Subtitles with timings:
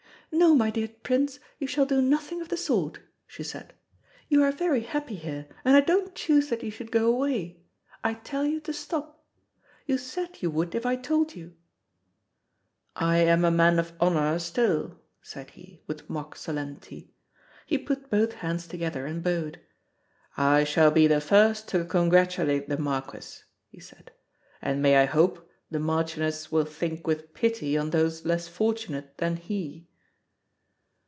[0.33, 3.73] "No, my dear Prince, you shall do nothing of the sort," she said.
[4.29, 7.59] "You are very happy here, and I don't choose that you should go away
[8.01, 9.25] I tell you to stop.
[9.85, 11.57] You said you would if I told you."
[12.95, 17.11] "I am a man of honour still," said he, with mock solemnity.
[17.65, 19.59] He put both hands together and bowed.
[20.37, 24.11] "I shall be the first to congratulate the Marquis," he said,
[24.61, 29.35] "and may I hope the Marchioness will think with pity on those less fortunate than
[29.35, 29.89] he."